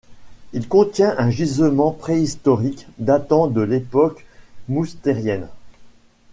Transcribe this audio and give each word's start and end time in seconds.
Il 0.53 0.67
contient 0.67 1.13
un 1.19 1.29
gisement 1.29 1.91
préhistorique 1.91 2.87
datant 2.97 3.45
de 3.45 3.61
l'époque 3.61 4.25
moustérienne. 4.67 5.47